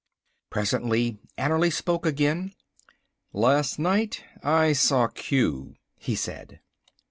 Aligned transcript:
Presently 0.49 1.19
Annerly 1.37 1.71
spoke 1.71 2.07
again. 2.07 2.53
"Last 3.33 3.77
night 3.77 4.23
I 4.41 4.73
saw 4.73 5.07
Q," 5.09 5.75
he 5.95 6.15
said. 6.15 6.59